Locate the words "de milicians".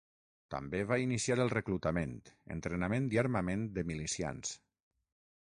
3.79-4.57